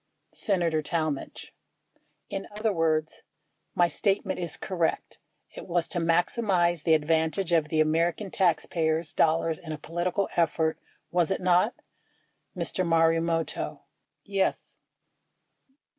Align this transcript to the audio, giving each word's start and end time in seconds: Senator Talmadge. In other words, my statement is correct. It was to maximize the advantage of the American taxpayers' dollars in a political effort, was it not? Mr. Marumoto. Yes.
Senator 0.33 0.81
Talmadge. 0.81 1.53
In 2.27 2.47
other 2.57 2.73
words, 2.73 3.21
my 3.75 3.87
statement 3.87 4.39
is 4.39 4.57
correct. 4.57 5.19
It 5.55 5.67
was 5.67 5.87
to 5.89 5.99
maximize 5.99 6.81
the 6.85 6.95
advantage 6.95 7.51
of 7.51 7.69
the 7.69 7.81
American 7.81 8.31
taxpayers' 8.31 9.13
dollars 9.13 9.59
in 9.59 9.71
a 9.71 9.77
political 9.77 10.27
effort, 10.35 10.79
was 11.11 11.29
it 11.29 11.39
not? 11.39 11.75
Mr. 12.57 12.83
Marumoto. 12.83 13.81
Yes. 14.23 14.79